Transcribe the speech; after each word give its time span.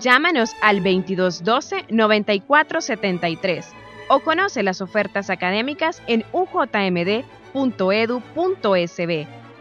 Llámanos 0.00 0.50
al 0.60 0.82
2212-9473 0.82 3.64
o 4.08 4.20
conoce 4.20 4.62
las 4.62 4.80
ofertas 4.80 5.28
académicas 5.30 6.00
en 6.06 6.24
ujmd.edu.sb. 6.32 7.24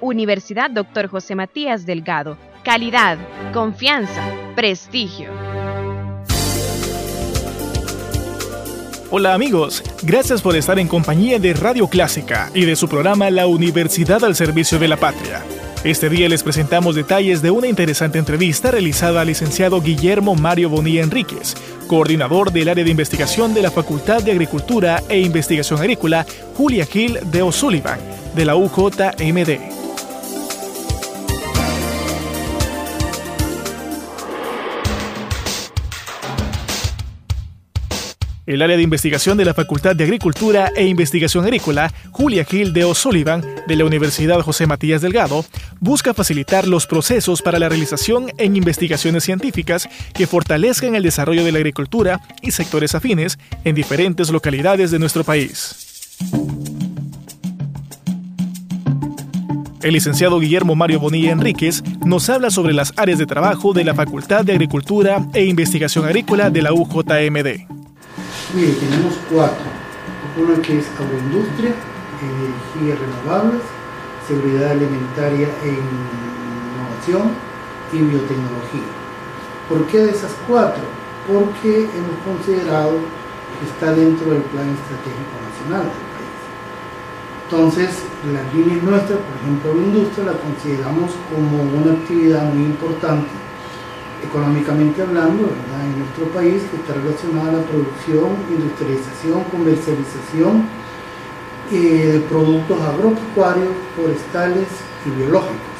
Universidad 0.01 0.69
Dr. 0.71 1.07
José 1.07 1.35
Matías 1.35 1.85
Delgado. 1.85 2.37
Calidad, 2.63 3.17
confianza, 3.53 4.23
prestigio. 4.55 5.29
Hola 9.11 9.35
amigos, 9.35 9.83
gracias 10.01 10.41
por 10.41 10.55
estar 10.55 10.79
en 10.79 10.87
compañía 10.87 11.37
de 11.37 11.53
Radio 11.53 11.87
Clásica 11.87 12.49
y 12.55 12.65
de 12.65 12.75
su 12.75 12.89
programa 12.89 13.29
La 13.29 13.45
Universidad 13.45 14.23
al 14.23 14.35
Servicio 14.35 14.79
de 14.79 14.87
la 14.87 14.97
Patria. 14.97 15.43
Este 15.83 16.09
día 16.09 16.29
les 16.29 16.43
presentamos 16.43 16.95
detalles 16.95 17.41
de 17.41 17.51
una 17.51 17.67
interesante 17.67 18.17
entrevista 18.17 18.71
realizada 18.71 19.19
al 19.19 19.27
licenciado 19.27 19.81
Guillermo 19.81 20.33
Mario 20.33 20.69
Bonilla 20.69 21.03
Enríquez, 21.03 21.55
coordinador 21.87 22.53
del 22.53 22.69
área 22.69 22.85
de 22.85 22.89
investigación 22.89 23.53
de 23.53 23.63
la 23.63 23.69
Facultad 23.69 24.23
de 24.23 24.31
Agricultura 24.31 25.03
e 25.09 25.19
Investigación 25.19 25.81
Agrícola 25.81 26.25
Julia 26.55 26.85
Gil 26.85 27.19
de 27.29 27.41
O'Sullivan, 27.41 27.99
de 28.33 28.45
la 28.45 28.55
UJMD. 28.55 29.82
El 38.53 38.61
área 38.61 38.77
de 38.77 38.83
investigación 38.83 39.35
de 39.35 39.45
la 39.45 39.55
Facultad 39.55 39.95
de 39.95 40.03
Agricultura 40.03 40.71
e 40.75 40.85
Investigación 40.85 41.43
Agrícola, 41.43 41.91
Julia 42.11 42.45
Gil 42.45 42.71
de 42.71 42.83
O'Sullivan, 42.83 43.43
de 43.67 43.75
la 43.75 43.83
Universidad 43.83 44.41
José 44.41 44.67
Matías 44.67 45.01
Delgado, 45.01 45.43
busca 45.79 46.13
facilitar 46.13 46.67
los 46.67 46.85
procesos 46.85 47.41
para 47.41 47.57
la 47.57 47.67
realización 47.67 48.27
en 48.37 48.55
investigaciones 48.55 49.23
científicas 49.23 49.89
que 50.13 50.27
fortalezcan 50.27 50.93
el 50.93 51.01
desarrollo 51.01 51.43
de 51.43 51.51
la 51.51 51.57
agricultura 51.57 52.21
y 52.43 52.51
sectores 52.51 52.93
afines 52.93 53.39
en 53.63 53.73
diferentes 53.73 54.29
localidades 54.29 54.91
de 54.91 54.99
nuestro 54.99 55.23
país. 55.23 56.13
El 59.81 59.93
licenciado 59.93 60.39
Guillermo 60.39 60.75
Mario 60.75 60.99
Bonilla 60.99 61.31
Enríquez 61.31 61.81
nos 62.05 62.29
habla 62.29 62.51
sobre 62.51 62.75
las 62.75 62.93
áreas 62.97 63.17
de 63.17 63.25
trabajo 63.25 63.73
de 63.73 63.83
la 63.83 63.95
Facultad 63.95 64.45
de 64.45 64.51
Agricultura 64.51 65.25
e 65.33 65.43
Investigación 65.45 66.05
Agrícola 66.05 66.51
de 66.51 66.61
la 66.61 66.71
UJMD. 66.71 67.72
Mire, 68.53 68.73
tenemos 68.73 69.15
cuatro. 69.31 69.65
Una 70.37 70.61
que 70.61 70.77
es 70.77 70.85
agroindustria, 70.99 71.73
energías 72.21 72.99
renovables, 72.99 73.61
seguridad 74.27 74.71
alimentaria 74.71 75.49
e 75.63 75.69
innovación 75.69 77.31
y 77.91 77.97
biotecnología. 77.97 78.93
¿Por 79.67 79.87
qué 79.87 80.05
de 80.05 80.11
esas 80.11 80.35
cuatro? 80.47 80.83
Porque 81.27 81.89
hemos 81.97 82.17
considerado 82.23 82.99
que 83.57 83.65
está 83.65 83.91
dentro 83.91 84.29
del 84.29 84.43
plan 84.43 84.69
estratégico 84.69 85.33
nacional 85.49 85.89
del 85.89 86.07
país. 86.13 86.37
Entonces, 87.45 88.05
las 88.31 88.53
líneas 88.53 88.83
nuestras, 88.83 89.17
por 89.17 89.35
ejemplo, 89.41 89.73
la 89.73 89.81
industria, 89.81 90.25
la 90.25 90.37
consideramos 90.37 91.09
como 91.33 91.63
una 91.81 91.93
actividad 91.93 92.43
muy 92.53 92.65
importante 92.65 93.29
económicamente 94.23 95.01
hablando, 95.01 95.49
en 95.85 95.99
nuestro 95.99 96.25
país, 96.27 96.63
que 96.69 96.77
está 96.77 96.93
relacionada 96.93 97.49
a 97.49 97.53
la 97.53 97.63
producción, 97.63 98.37
industrialización, 98.49 99.43
comercialización 99.51 100.65
eh, 101.71 102.11
de 102.13 102.19
productos 102.21 102.81
agropecuarios, 102.81 103.69
forestales 103.95 104.67
y 105.05 105.09
biológicos. 105.11 105.73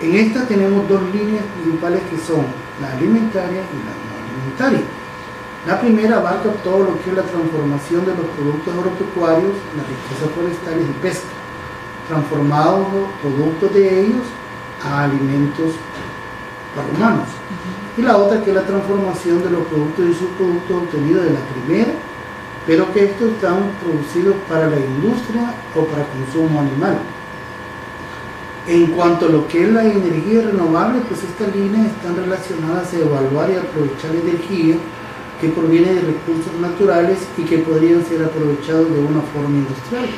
En 0.00 0.14
esta 0.16 0.46
tenemos 0.46 0.88
dos 0.88 1.02
líneas 1.12 1.44
principales 1.54 2.02
que 2.10 2.18
son 2.18 2.44
la 2.80 2.92
alimentaria 2.92 3.62
y 3.62 3.78
la 3.86 3.94
no 3.94 4.14
alimentaria. 4.26 4.86
La 5.66 5.80
primera 5.80 6.18
abarca 6.18 6.50
todo 6.62 6.84
lo 6.84 7.02
que 7.02 7.10
es 7.10 7.16
la 7.16 7.22
transformación 7.22 8.04
de 8.04 8.14
los 8.14 8.26
productos 8.36 8.74
agropecuarios, 8.74 9.52
las 9.76 9.86
riquezas 9.88 10.30
forestales 10.34 10.84
y 10.84 10.92
pesca, 11.00 11.34
transformados 12.08 12.92
los 12.92 13.08
productos 13.22 13.72
de 13.72 14.00
ellos 14.02 14.26
a 14.84 15.04
alimentos 15.04 15.72
humanos. 16.82 17.28
Y 17.96 18.02
la 18.02 18.16
otra 18.16 18.42
que 18.42 18.50
es 18.50 18.56
la 18.56 18.66
transformación 18.66 19.42
de 19.42 19.50
los 19.50 19.62
productos 19.66 20.04
y 20.10 20.14
subproductos 20.14 20.82
obtenidos 20.82 21.24
de 21.24 21.30
la 21.30 21.40
primera, 21.40 21.92
pero 22.66 22.92
que 22.92 23.04
estos 23.04 23.32
están 23.32 23.70
producidos 23.82 24.34
para 24.48 24.66
la 24.66 24.78
industria 24.78 25.54
o 25.76 25.84
para 25.84 26.04
consumo 26.06 26.60
animal. 26.60 26.98
En 28.66 28.86
cuanto 28.92 29.26
a 29.26 29.28
lo 29.28 29.46
que 29.46 29.64
es 29.64 29.70
la 29.70 29.84
energía 29.84 30.42
renovable, 30.42 31.02
pues 31.06 31.22
estas 31.22 31.54
líneas 31.54 31.86
están 31.86 32.16
relacionadas 32.16 32.92
a 32.92 32.98
evaluar 32.98 33.50
y 33.50 33.56
aprovechar 33.56 34.16
energía 34.16 34.76
que 35.40 35.48
proviene 35.50 35.92
de 35.92 36.00
recursos 36.00 36.54
naturales 36.60 37.18
y 37.36 37.42
que 37.42 37.58
podrían 37.58 38.04
ser 38.04 38.24
aprovechados 38.24 38.90
de 38.90 38.98
una 39.00 39.20
forma 39.20 39.58
industrial 39.58 40.08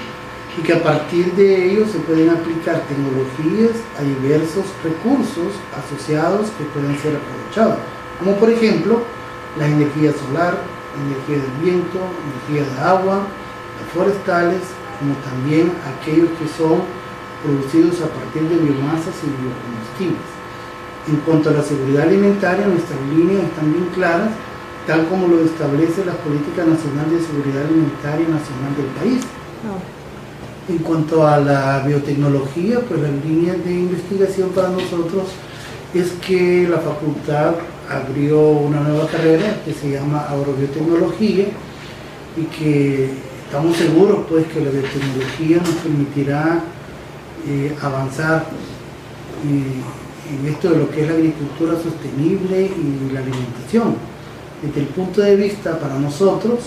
y 0.58 0.62
que 0.62 0.72
a 0.72 0.82
partir 0.82 1.32
de 1.34 1.70
ello 1.70 1.86
se 1.86 1.98
pueden 1.98 2.30
aplicar 2.30 2.80
tecnologías 2.88 3.76
a 3.98 4.02
diversos 4.02 4.64
recursos 4.82 5.52
asociados 5.76 6.48
que 6.56 6.64
pueden 6.64 6.96
ser 6.98 7.16
aprovechados, 7.16 7.76
como 8.18 8.32
por 8.36 8.50
ejemplo 8.50 9.02
la 9.58 9.66
energía 9.66 10.12
solar, 10.12 10.56
energía 10.96 11.44
del 11.44 11.62
viento, 11.62 12.00
energía 12.48 12.72
de 12.72 12.80
agua, 12.80 13.26
las 13.80 13.92
forestales, 13.92 14.62
como 14.98 15.14
también 15.28 15.72
aquellos 15.84 16.28
que 16.38 16.48
son 16.48 16.80
producidos 17.44 18.00
a 18.00 18.08
partir 18.08 18.48
de 18.48 18.56
biomasas 18.56 19.14
y 19.22 19.28
biocombustibles. 19.28 20.28
En 21.08 21.16
cuanto 21.24 21.50
a 21.50 21.52
la 21.52 21.62
seguridad 21.62 22.08
alimentaria, 22.08 22.66
nuestras 22.66 22.98
líneas 23.12 23.44
están 23.44 23.72
bien 23.72 23.88
claras, 23.94 24.30
tal 24.86 25.06
como 25.08 25.28
lo 25.28 25.44
establece 25.44 26.04
la 26.04 26.14
Política 26.14 26.64
Nacional 26.64 27.10
de 27.10 27.20
Seguridad 27.20 27.62
Alimentaria 27.64 28.26
Nacional 28.26 28.72
del 28.76 28.90
país. 28.98 29.22
En 30.68 30.78
cuanto 30.78 31.26
a 31.26 31.38
la 31.38 31.84
biotecnología, 31.86 32.80
pues 32.80 33.00
la 33.00 33.08
línea 33.08 33.54
de 33.54 33.72
investigación 33.72 34.50
para 34.50 34.70
nosotros 34.70 35.28
es 35.94 36.10
que 36.26 36.66
la 36.68 36.78
facultad 36.78 37.54
abrió 37.88 38.40
una 38.40 38.80
nueva 38.80 39.06
carrera 39.06 39.60
que 39.64 39.72
se 39.72 39.92
llama 39.92 40.26
agrobiotecnología 40.28 41.46
y 42.36 42.42
que 42.46 43.10
estamos 43.44 43.76
seguros 43.76 44.26
pues 44.28 44.44
que 44.48 44.60
la 44.60 44.70
biotecnología 44.70 45.58
nos 45.58 45.76
permitirá 45.76 46.64
eh, 47.48 47.76
avanzar 47.80 48.46
en 49.44 50.48
esto 50.48 50.70
de 50.70 50.78
lo 50.78 50.90
que 50.90 51.02
es 51.02 51.08
la 51.08 51.14
agricultura 51.14 51.74
sostenible 51.74 52.66
y 52.66 53.12
la 53.12 53.20
alimentación. 53.20 53.94
Desde 54.62 54.80
el 54.80 54.86
punto 54.88 55.20
de 55.20 55.36
vista 55.36 55.78
para 55.78 55.94
nosotros, 55.96 56.58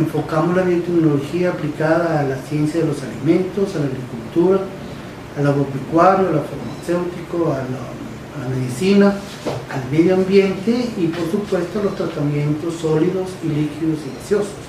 enfocamos 0.00 0.56
la 0.56 0.62
biotecnología 0.62 1.50
aplicada 1.50 2.20
a 2.20 2.22
la 2.24 2.36
ciencia 2.36 2.80
de 2.80 2.86
los 2.86 3.02
alimentos, 3.02 3.74
a 3.74 3.78
la 3.80 3.86
agricultura, 3.86 4.60
al 5.38 5.46
agropecuario, 5.46 6.28
al 6.28 6.42
farmacéutico, 6.44 7.52
a 7.52 7.58
la, 7.58 7.96
medicina, 8.54 9.14
al 9.72 9.90
medio 9.90 10.14
ambiente 10.14 10.90
y 10.98 11.06
por 11.06 11.30
supuesto 11.30 11.80
a 11.80 11.84
los 11.84 11.96
tratamientos 11.96 12.74
sólidos 12.74 13.30
y 13.42 13.48
líquidos 13.48 13.98
y 14.04 14.18
gaseosos. 14.18 14.66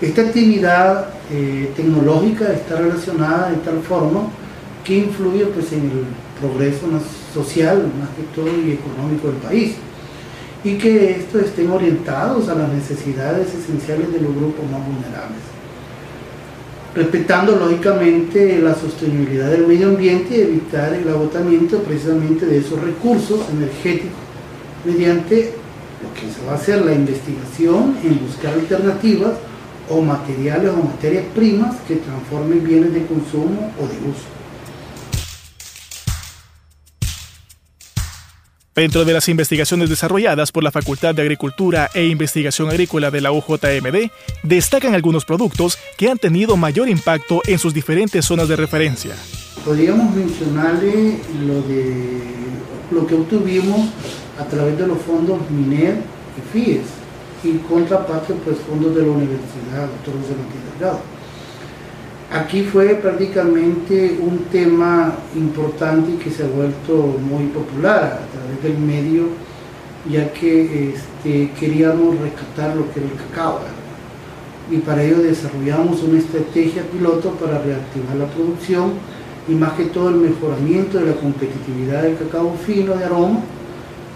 Esta 0.00 0.22
actividad 0.22 1.08
eh, 1.30 1.72
tecnológica 1.74 2.52
está 2.52 2.76
relacionada 2.76 3.50
de 3.50 3.56
tal 3.56 3.80
forma 3.80 4.28
que 4.84 4.98
influye 4.98 5.46
pues, 5.46 5.72
en 5.72 5.90
el 5.90 6.04
progreso 6.40 6.86
social, 7.34 7.90
más 7.98 8.08
que 8.10 8.22
todo, 8.34 8.46
y 8.46 8.72
económico 8.72 9.26
del 9.28 9.36
país. 9.38 9.74
Y 10.64 10.74
que 10.74 11.12
estos 11.12 11.42
estén 11.42 11.70
orientados 11.70 12.48
a 12.48 12.54
las 12.54 12.68
necesidades 12.72 13.54
esenciales 13.54 14.12
de 14.12 14.20
los 14.20 14.34
grupos 14.34 14.64
más 14.70 14.80
vulnerables, 14.84 15.38
respetando 16.94 17.56
lógicamente 17.56 18.58
la 18.58 18.74
sostenibilidad 18.74 19.50
del 19.50 19.66
medio 19.66 19.88
ambiente 19.88 20.36
y 20.36 20.40
evitar 20.40 20.92
el 20.94 21.08
agotamiento 21.08 21.78
precisamente 21.82 22.46
de 22.46 22.58
esos 22.58 22.80
recursos 22.80 23.40
energéticos 23.50 24.18
mediante 24.84 25.54
lo 26.02 26.14
que 26.14 26.32
se 26.32 26.44
va 26.44 26.52
a 26.52 26.56
hacer 26.56 26.84
la 26.84 26.92
investigación 26.92 27.96
en 28.02 28.20
buscar 28.20 28.54
alternativas 28.54 29.34
o 29.88 30.00
materiales 30.02 30.72
o 30.72 30.82
materias 30.82 31.24
primas 31.34 31.76
que 31.86 31.96
transformen 31.96 32.64
bienes 32.64 32.92
de 32.92 33.06
consumo 33.06 33.72
o 33.78 33.82
de 33.82 34.10
uso. 34.10 34.37
Dentro 38.78 39.04
de 39.04 39.12
las 39.12 39.28
investigaciones 39.28 39.90
desarrolladas 39.90 40.52
por 40.52 40.62
la 40.62 40.70
Facultad 40.70 41.12
de 41.12 41.22
Agricultura 41.22 41.90
e 41.94 42.06
Investigación 42.06 42.70
Agrícola 42.70 43.10
de 43.10 43.20
la 43.20 43.32
UJMD, 43.32 44.08
destacan 44.44 44.94
algunos 44.94 45.24
productos 45.24 45.76
que 45.96 46.08
han 46.08 46.16
tenido 46.16 46.56
mayor 46.56 46.88
impacto 46.88 47.42
en 47.48 47.58
sus 47.58 47.74
diferentes 47.74 48.24
zonas 48.24 48.46
de 48.46 48.54
referencia. 48.54 49.16
Podríamos 49.64 50.14
mencionarle 50.14 51.18
lo, 51.44 51.60
de, 51.62 52.20
lo 52.92 53.04
que 53.04 53.16
obtuvimos 53.16 53.88
a 54.38 54.44
través 54.44 54.78
de 54.78 54.86
los 54.86 54.98
fondos 54.98 55.40
MINER 55.50 55.96
y 56.36 56.52
FIES 56.52 56.86
y 57.42 57.58
contraparte 57.68 58.32
pues 58.44 58.58
fondos 58.58 58.94
de 58.94 59.02
la 59.02 59.08
Universidad 59.08 59.88
Doctor 59.88 60.14
José 60.22 60.34
Delgado 60.78 61.17
Aquí 62.30 62.62
fue 62.62 62.88
prácticamente 62.96 64.18
un 64.20 64.40
tema 64.52 65.14
importante 65.34 66.12
y 66.12 66.16
que 66.16 66.30
se 66.30 66.44
ha 66.44 66.46
vuelto 66.46 67.18
muy 67.22 67.46
popular 67.46 68.20
a 68.22 68.26
través 68.30 68.62
del 68.62 68.78
medio, 68.78 69.28
ya 70.06 70.30
que 70.34 70.92
este, 70.92 71.50
queríamos 71.58 72.18
rescatar 72.20 72.76
lo 72.76 72.92
que 72.92 73.00
era 73.00 73.08
el 73.08 73.14
cacao. 73.14 73.60
Y 74.70 74.76
para 74.78 75.02
ello 75.02 75.22
desarrollamos 75.22 76.02
una 76.02 76.18
estrategia 76.18 76.82
piloto 76.82 77.30
para 77.30 77.62
reactivar 77.62 78.16
la 78.16 78.26
producción 78.26 78.92
y 79.48 79.52
más 79.52 79.72
que 79.72 79.86
todo 79.86 80.10
el 80.10 80.16
mejoramiento 80.16 80.98
de 80.98 81.06
la 81.06 81.14
competitividad 81.14 82.02
del 82.02 82.18
cacao 82.18 82.54
fino 82.66 82.94
de 82.94 83.04
aroma 83.04 83.40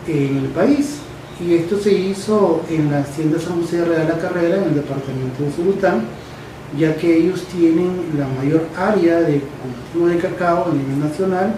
en 0.07 0.37
el 0.37 0.49
país. 0.49 0.99
Y 1.41 1.55
esto 1.55 1.79
se 1.79 1.95
hizo 1.95 2.61
en 2.69 2.91
la 2.91 2.99
Hacienda 3.01 3.41
San 3.41 3.63
José 3.63 3.79
de 3.79 3.85
Real 3.87 4.09
La 4.09 4.19
Carrera, 4.19 4.57
en 4.59 4.65
el 4.65 4.75
departamento 4.75 5.43
de 5.43 5.51
Surután, 5.51 6.03
ya 6.79 6.97
que 6.97 7.17
ellos 7.17 7.45
tienen 7.45 7.91
la 8.17 8.27
mayor 8.29 8.67
área 8.77 9.21
de 9.21 9.43
cultivo 9.63 10.09
de 10.09 10.19
cacao 10.19 10.71
a 10.71 10.75
nivel 10.75 11.01
nacional 11.01 11.55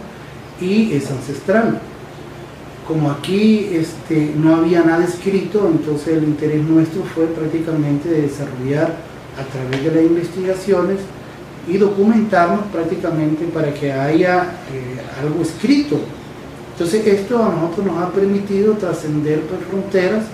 y 0.60 0.92
es 0.92 1.10
ancestral. 1.10 1.80
Como 2.86 3.10
aquí 3.10 3.70
este, 3.72 4.32
no 4.36 4.56
había 4.56 4.82
nada 4.82 5.04
escrito, 5.04 5.70
entonces 5.70 6.18
el 6.18 6.24
interés 6.24 6.62
nuestro 6.64 7.02
fue 7.02 7.26
prácticamente 7.26 8.08
de 8.08 8.22
desarrollar 8.22 8.94
a 9.38 9.44
través 9.52 9.84
de 9.84 9.90
las 9.90 10.10
investigaciones 10.10 10.98
y 11.66 11.78
documentarnos 11.78 12.66
prácticamente 12.66 13.46
para 13.46 13.72
que 13.72 13.90
haya 13.90 14.42
eh, 14.72 15.00
algo 15.22 15.42
escrito. 15.42 15.98
Entonces 16.72 17.06
esto 17.06 17.42
a 17.42 17.48
nosotros 17.48 17.86
nos 17.86 18.02
ha 18.02 18.10
permitido 18.10 18.74
trascender 18.74 19.40
por 19.42 19.58
fronteras 19.60 20.24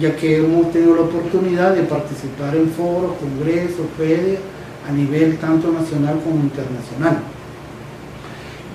ya 0.00 0.14
que 0.14 0.38
hemos 0.38 0.72
tenido 0.72 0.94
la 0.94 1.02
oportunidad 1.02 1.74
de 1.74 1.82
participar 1.82 2.54
en 2.54 2.70
foros, 2.70 3.12
congresos, 3.18 3.86
ferias, 3.96 4.40
a 4.88 4.92
nivel 4.92 5.36
tanto 5.38 5.72
nacional 5.72 6.20
como 6.22 6.36
internacional. 6.36 7.18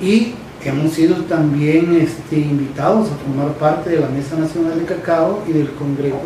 Y 0.01 0.33
hemos 0.63 0.93
sido 0.93 1.15
también 1.23 1.95
este, 2.01 2.37
invitados 2.37 3.09
a 3.11 3.15
formar 3.15 3.53
parte 3.53 3.91
de 3.91 3.99
la 3.99 4.09
Mesa 4.09 4.35
Nacional 4.35 4.79
de 4.79 4.85
Cacao 4.85 5.43
y 5.47 5.53
del 5.53 5.71
Congreso, 5.73 6.17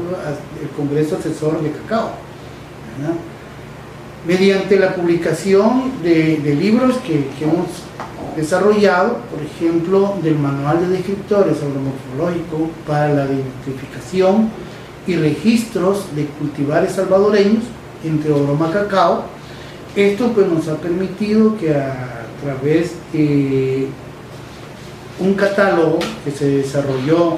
el 0.62 0.70
Congreso 0.70 1.18
Asesor 1.18 1.62
de 1.62 1.72
Cacao. 1.72 2.12
Mediante 4.26 4.80
la 4.80 4.96
publicación 4.96 5.92
de, 6.02 6.58
libros 6.60 6.98
que, 6.98 7.28
que, 7.38 7.44
hemos 7.44 7.68
desarrollado, 8.36 9.18
por 9.30 9.42
ejemplo, 9.44 10.16
del 10.24 10.40
Manual 10.40 10.80
de 10.82 10.98
Descriptores 10.98 11.58
Agromorfológicos 11.62 12.70
para 12.88 13.14
la 13.14 13.26
Identificación 13.26 14.50
y 15.08 15.16
registros 15.16 16.16
de 16.16 16.26
cultivares 16.26 16.94
salvadoreños, 16.94 17.64
entre 18.04 18.32
Oroma 18.32 18.72
Cacao. 18.72 19.24
Esto 19.96 20.32
pues 20.34 20.48
nos 20.48 20.68
ha 20.68 20.78
permitido 20.78 21.58
que 21.58 21.74
a 21.74 22.26
través 22.44 22.94
de 23.14 23.88
un 25.20 25.34
catálogo 25.34 26.00
que 26.24 26.32
se 26.32 26.50
desarrolló 26.58 27.38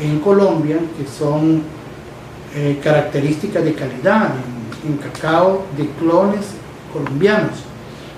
en 0.00 0.18
Colombia, 0.20 0.78
que 0.98 1.06
son 1.06 1.62
eh, 2.54 2.78
características 2.82 3.64
de 3.64 3.74
calidad 3.74 4.30
en, 4.86 4.96
cacao 4.96 5.66
de 5.76 5.86
clones 5.98 6.46
colombianos. 6.92 7.58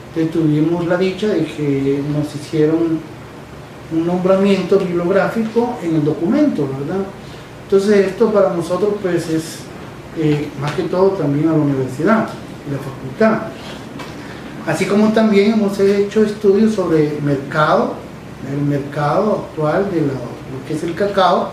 Entonces 0.08 0.32
tuvimos 0.32 0.86
la 0.86 0.96
dicha 0.96 1.28
de 1.28 1.44
que 1.44 2.02
nos 2.12 2.34
hicieron 2.34 3.00
un 3.92 4.06
nombramiento 4.06 4.78
bibliográfico 4.78 5.78
en 5.82 5.96
el 5.96 6.04
documento, 6.04 6.68
¿verdad? 6.68 7.04
Entonces 7.72 8.08
esto 8.08 8.30
para 8.30 8.52
nosotros 8.52 8.92
pues 9.00 9.30
es 9.30 9.60
eh, 10.18 10.46
más 10.60 10.72
que 10.72 10.82
todo 10.82 11.12
también 11.12 11.48
a 11.48 11.52
la 11.52 11.58
universidad 11.58 12.28
y 12.68 12.70
la 12.70 12.76
facultad. 12.76 13.48
Así 14.66 14.84
como 14.84 15.10
también 15.14 15.54
hemos 15.54 15.80
hecho 15.80 16.22
estudios 16.22 16.74
sobre 16.74 17.18
mercado, 17.22 17.94
el 18.52 18.60
mercado 18.60 19.48
actual 19.48 19.90
de 19.90 20.02
lo, 20.02 20.12
que 20.68 20.74
es 20.74 20.82
el 20.82 20.94
cacao 20.94 21.52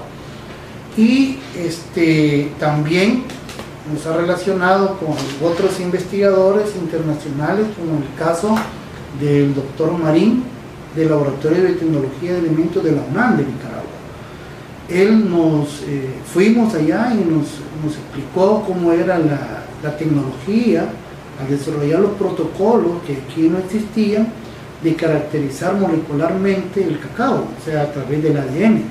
y 0.98 1.40
este, 1.56 2.52
también 2.60 3.24
nos 3.90 4.06
ha 4.06 4.18
relacionado 4.18 4.98
con 4.98 5.16
otros 5.50 5.80
investigadores 5.80 6.76
internacionales 6.76 7.66
como 7.78 7.98
el 7.98 8.14
caso 8.20 8.58
del 9.22 9.56
doctor 9.56 9.98
Marín 9.98 10.44
del 10.98 11.08
Laboratorio 11.12 11.64
de 11.64 11.76
Tecnología 11.76 12.34
de 12.34 12.40
Alimentos 12.40 12.84
de 12.84 12.92
la 12.92 13.04
UNAM 13.10 13.38
de 13.38 13.46
Nicaragua 13.46 13.79
él 14.90 15.30
nos 15.30 15.84
eh, 15.88 16.10
fuimos 16.34 16.74
allá 16.74 17.14
y 17.14 17.30
nos, 17.30 17.48
explicó 17.94 18.64
cómo 18.66 18.92
era 18.92 19.18
la, 19.20 19.66
tecnología 19.98 20.86
al 21.40 21.50
desarrollar 21.50 22.02
los 22.02 22.12
protocolos 22.12 23.02
que 23.08 23.14
aquí 23.14 23.48
no 23.48 23.60
existían 23.60 24.28
de 24.84 24.94
caracterizar 24.94 25.74
molecularmente 25.76 26.84
el 26.84 27.00
cacao, 27.00 27.46
o 27.58 27.66
sea, 27.66 27.84
a 27.84 27.92
través 27.94 28.22
del 28.22 28.38
ADN. 28.38 28.84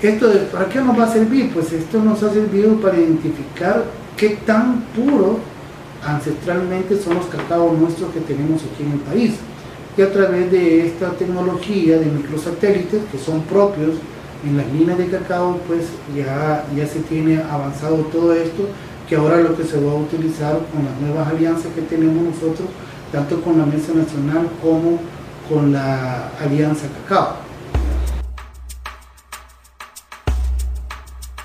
¿Esto 0.00 0.32
para 0.50 0.68
qué 0.70 0.80
nos 0.80 0.98
va 0.98 1.04
a 1.04 1.12
servir? 1.12 1.50
Pues 1.52 1.72
esto 1.72 2.02
nos 2.02 2.22
ha 2.22 2.32
servido 2.32 2.74
para 2.80 2.96
identificar 2.96 3.84
qué 4.16 4.30
tan 4.46 4.80
puros 4.96 5.36
ancestralmente 6.02 6.98
son 6.98 7.16
los 7.16 7.26
cacaos 7.26 7.78
nuestros 7.78 8.12
que 8.12 8.20
tenemos 8.20 8.62
aquí 8.62 8.82
en 8.84 8.92
el 8.92 8.98
país. 9.00 9.34
Y 9.96 10.02
a 10.02 10.10
través 10.10 10.50
de 10.50 10.86
esta 10.86 11.10
tecnología 11.10 11.98
de 11.98 12.06
microsatélites 12.06 13.02
que 13.12 13.18
son 13.18 13.42
propios 13.42 13.96
en 14.44 14.56
las 14.56 14.66
minas 14.66 14.98
de 14.98 15.08
cacao 15.08 15.58
pues 15.66 15.86
ya, 16.16 16.64
ya 16.76 16.86
se 16.86 17.00
tiene 17.00 17.40
avanzado 17.42 17.96
todo 18.12 18.32
esto, 18.34 18.68
que 19.08 19.16
ahora 19.16 19.38
lo 19.38 19.56
que 19.56 19.64
se 19.64 19.80
va 19.80 19.92
a 19.92 19.96
utilizar 19.96 20.58
con 20.72 20.84
las 20.84 21.00
nuevas 21.00 21.28
alianzas 21.28 21.72
que 21.74 21.82
tenemos 21.82 22.22
nosotros, 22.22 22.68
tanto 23.10 23.40
con 23.42 23.58
la 23.58 23.66
Mesa 23.66 23.92
Nacional 23.92 24.48
como 24.62 24.98
con 25.48 25.72
la 25.72 26.28
Alianza 26.40 26.86
Cacao. 27.08 27.36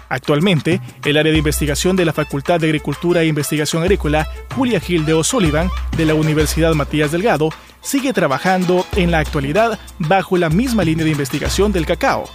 Actualmente, 0.10 0.80
el 1.04 1.18
área 1.18 1.34
de 1.34 1.38
investigación 1.38 1.96
de 1.98 2.06
la 2.06 2.14
Facultad 2.14 2.62
de 2.62 2.68
Agricultura 2.68 3.22
e 3.22 3.28
Investigación 3.28 3.84
Agrícola, 3.84 4.28
Julia 4.56 4.80
Gil 4.80 5.06
de 5.06 5.14
O'Sullivan, 5.14 5.70
de 5.98 6.06
la 6.06 6.16
Universidad 6.16 6.74
Matías 6.74 7.12
Delgado, 7.12 7.50
sigue 7.82 8.14
trabajando 8.14 8.86
en 8.96 9.12
la 9.12 9.20
actualidad 9.20 9.80
bajo 10.00 10.38
la 10.38 10.50
misma 10.50 10.84
línea 10.84 11.04
de 11.04 11.12
investigación 11.12 11.72
del 11.72 11.86
cacao, 11.86 12.26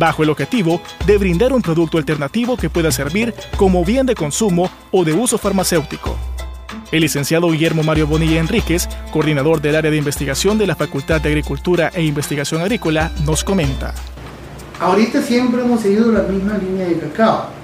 bajo 0.00 0.24
el 0.24 0.30
objetivo 0.30 0.80
de 1.06 1.18
brindar 1.18 1.52
un 1.52 1.62
producto 1.62 1.98
alternativo 1.98 2.56
que 2.56 2.70
pueda 2.70 2.90
servir 2.90 3.34
como 3.56 3.84
bien 3.84 4.06
de 4.06 4.16
consumo 4.16 4.68
o 4.90 5.04
de 5.04 5.12
uso 5.12 5.38
farmacéutico. 5.38 6.16
El 6.90 7.02
licenciado 7.02 7.50
Guillermo 7.50 7.84
Mario 7.84 8.08
Bonilla 8.08 8.40
Enríquez, 8.40 8.88
coordinador 9.12 9.60
del 9.60 9.76
área 9.76 9.90
de 9.90 9.96
investigación 9.98 10.58
de 10.58 10.66
la 10.66 10.74
Facultad 10.74 11.20
de 11.20 11.28
Agricultura 11.28 11.92
e 11.94 12.02
Investigación 12.02 12.62
Agrícola, 12.62 13.12
nos 13.24 13.44
comenta. 13.44 13.94
Ahorita 14.80 15.22
siempre 15.22 15.60
hemos 15.60 15.82
seguido 15.82 16.10
la 16.10 16.22
misma 16.22 16.56
línea 16.58 16.88
de 16.88 16.98
cacao, 16.98 17.60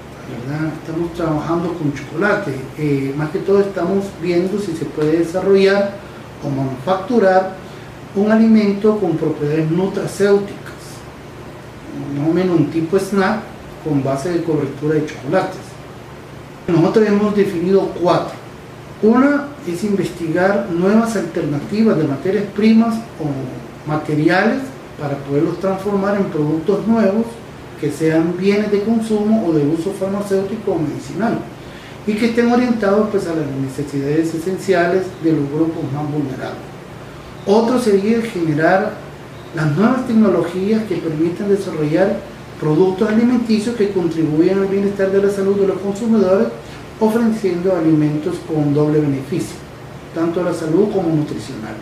Estamos 0.81 1.13
trabajando 1.13 1.73
con 1.73 1.93
chocolate. 1.93 2.53
Eh, 2.77 3.13
más 3.17 3.29
que 3.31 3.39
todo 3.39 3.61
estamos 3.61 4.05
viendo 4.21 4.59
si 4.59 4.75
se 4.75 4.85
puede 4.85 5.19
desarrollar 5.19 5.95
o 6.43 6.49
manufacturar 6.49 7.55
un 8.15 8.31
alimento 8.31 8.99
con 8.99 9.15
propiedades 9.17 9.71
nutracéuticas 9.71 10.66
menos 12.17 12.57
un 12.57 12.69
tipo 12.71 12.97
snack 12.97 13.41
con 13.83 14.03
base 14.03 14.29
de 14.29 14.43
cobertura 14.43 14.95
de 14.95 15.05
chocolates. 15.05 15.59
Nosotros 16.67 17.07
hemos 17.07 17.35
definido 17.35 17.89
cuatro. 18.01 18.35
Una 19.01 19.47
es 19.67 19.83
investigar 19.83 20.67
nuevas 20.71 21.15
alternativas 21.15 21.97
de 21.97 22.03
materias 22.03 22.45
primas 22.55 22.95
o 23.19 23.87
materiales 23.87 24.59
para 24.99 25.15
poderlos 25.17 25.59
transformar 25.59 26.17
en 26.17 26.25
productos 26.25 26.85
nuevos 26.87 27.25
que 27.79 27.91
sean 27.91 28.35
bienes 28.37 28.71
de 28.71 28.83
consumo 28.83 29.47
o 29.47 29.53
de 29.53 29.65
uso 29.67 29.93
farmacéutico 29.93 30.71
o 30.71 30.79
medicinal 30.79 31.37
y 32.07 32.13
que 32.13 32.27
estén 32.27 32.51
orientados 32.51 33.09
pues, 33.11 33.27
a 33.27 33.35
las 33.35 33.45
necesidades 33.61 34.33
esenciales 34.33 35.03
de 35.23 35.33
los 35.33 35.49
grupos 35.49 35.83
más 35.93 36.09
vulnerables. 36.11 36.57
Otro 37.45 37.79
sería 37.79 38.21
generar 38.21 38.93
las 39.57 39.75
nuevas 39.75 40.05
tecnologías 40.05 40.83
que 40.83 40.97
permitan 40.97 41.49
desarrollar 41.49 42.17
productos 42.59 43.09
alimenticios 43.09 43.75
que 43.75 43.89
contribuyan 43.89 44.59
al 44.59 44.67
bienestar 44.67 45.11
de 45.11 45.19
la 45.19 45.31
salud 45.31 45.59
de 45.59 45.65
los 45.65 45.79
consumidores, 45.79 46.49
ofreciendo 46.99 47.75
alimentos 47.75 48.35
con 48.47 48.75
doble 48.75 48.99
beneficio, 48.99 49.55
tanto 50.13 50.41
a 50.41 50.43
la 50.43 50.53
salud 50.53 50.89
como 50.93 51.09
nutricional. 51.09 51.73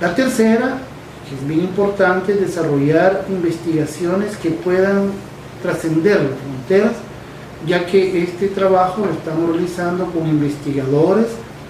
La 0.00 0.16
tercera, 0.16 0.78
que 1.28 1.36
es 1.36 1.46
bien 1.46 1.60
importante, 1.60 2.32
es 2.32 2.40
desarrollar 2.40 3.24
investigaciones 3.28 4.36
que 4.36 4.50
puedan 4.50 5.10
trascender 5.62 6.22
las 6.22 6.40
fronteras, 6.40 6.96
ya 7.68 7.86
que 7.86 8.24
este 8.24 8.48
trabajo 8.48 9.06
lo 9.06 9.12
estamos 9.12 9.50
realizando 9.50 10.06
con 10.06 10.26
investigadores 10.26 11.26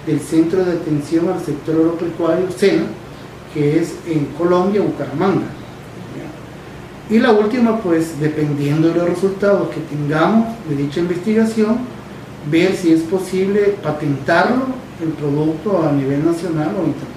del 0.07 0.19
Centro 0.19 0.65
de 0.65 0.71
Atención 0.71 1.29
al 1.29 1.45
Sector 1.45 1.75
Agropecuario, 1.75 2.47
SENA, 2.49 2.85
que 3.55 3.79
es 3.79 3.95
en 4.05 4.25
Colombia, 4.37 4.81
Bucaramanga. 4.81 5.47
Y 7.09 7.19
la 7.19 7.31
última, 7.31 7.79
pues 7.79 8.19
dependiendo 8.19 8.89
de 8.89 8.95
los 8.95 9.09
resultados 9.09 9.69
que 9.69 9.79
tengamos 9.79 10.47
de 10.67 10.75
dicha 10.75 10.99
investigación, 10.99 11.77
ver 12.51 12.75
si 12.75 12.91
es 12.91 13.01
posible 13.01 13.75
patentarlo, 13.81 14.65
el 15.01 15.09
producto 15.09 15.83
a 15.87 15.91
nivel 15.91 16.25
nacional 16.25 16.71
o 16.77 16.85
internacional. 16.85 17.15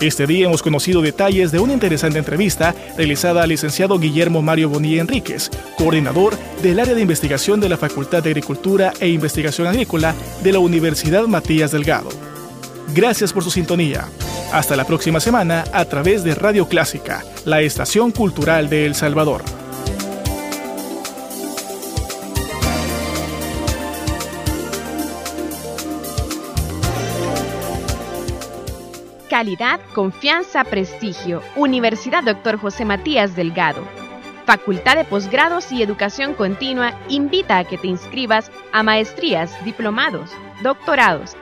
Este 0.00 0.26
día 0.26 0.46
hemos 0.46 0.62
conocido 0.62 1.00
detalles 1.00 1.52
de 1.52 1.60
una 1.60 1.74
interesante 1.74 2.18
entrevista 2.18 2.74
realizada 2.96 3.42
al 3.42 3.50
licenciado 3.50 3.98
Guillermo 3.98 4.42
Mario 4.42 4.68
Bonilla 4.68 5.00
Enríquez, 5.00 5.50
coordinador 5.78 6.36
del 6.60 6.80
área 6.80 6.94
de 6.94 7.02
investigación 7.02 7.60
de 7.60 7.68
la 7.68 7.76
Facultad 7.76 8.22
de 8.22 8.30
Agricultura 8.30 8.92
e 8.98 9.08
Investigación 9.08 9.68
Agrícola 9.68 10.14
de 10.42 10.52
la 10.52 10.58
Universidad 10.58 11.26
Matías 11.28 11.70
Delgado. 11.70 12.08
Gracias 12.88 13.32
por 13.32 13.42
su 13.42 13.50
sintonía. 13.50 14.08
Hasta 14.52 14.76
la 14.76 14.84
próxima 14.84 15.20
semana 15.20 15.64
a 15.72 15.84
través 15.86 16.24
de 16.24 16.34
Radio 16.34 16.68
Clásica, 16.68 17.24
la 17.46 17.62
estación 17.62 18.10
cultural 18.10 18.68
de 18.68 18.84
El 18.86 18.94
Salvador. 18.94 19.42
Calidad, 29.30 29.80
confianza, 29.94 30.62
prestigio. 30.62 31.40
Universidad 31.56 32.22
Dr. 32.22 32.58
José 32.58 32.84
Matías 32.84 33.34
Delgado. 33.34 33.82
Facultad 34.44 34.96
de 34.96 35.04
Posgrados 35.04 35.72
y 35.72 35.82
Educación 35.82 36.34
Continua 36.34 36.98
invita 37.08 37.56
a 37.56 37.64
que 37.64 37.78
te 37.78 37.86
inscribas 37.86 38.50
a 38.72 38.82
maestrías, 38.82 39.52
diplomados, 39.64 40.30
doctorados. 40.62 41.34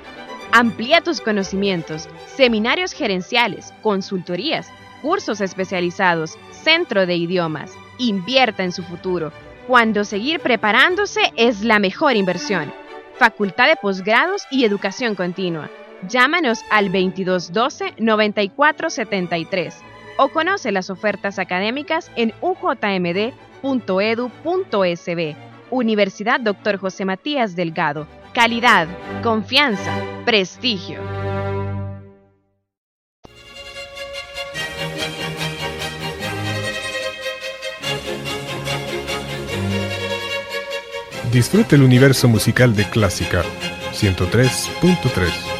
Amplía 0.53 1.01
tus 1.01 1.21
conocimientos, 1.21 2.09
seminarios 2.27 2.93
gerenciales, 2.93 3.73
consultorías, 3.83 4.71
cursos 5.03 5.41
especializados, 5.41 6.37
centro 6.51 7.07
de 7.07 7.17
idiomas. 7.17 7.73
Invierta 7.99 8.65
en 8.65 8.73
su 8.73 8.83
futuro, 8.83 9.33
cuando 9.67 10.05
seguir 10.05 10.41
preparándose 10.41 11.21
es 11.37 11.63
la 11.63 11.79
mejor 11.79 12.17
inversión. 12.17 12.73
Facultad 13.19 13.69
de 13.69 13.77
Posgrados 13.77 14.45
y 14.51 14.65
Educación 14.65 15.15
Continua 15.15 15.71
Llámanos 16.09 16.65
al 16.71 16.91
2212-9473 16.93 19.75
o 20.17 20.31
conoce 20.31 20.73
las 20.73 20.89
ofertas 20.91 21.39
académicas 21.39 22.11
en 22.17 22.33
ujmd.edu.sb. 22.41 23.37
Universidad 25.71 26.41
Dr. 26.41 26.79
José 26.79 27.05
Matías 27.05 27.55
Delgado. 27.55 28.09
Calidad, 28.33 28.87
confianza, 29.23 29.93
prestigio. 30.25 31.01
Disfrute 41.33 41.75
el 41.75 41.83
universo 41.83 42.29
musical 42.29 42.77
de 42.77 42.89
Clásica 42.89 43.43
103.3. 43.93 45.60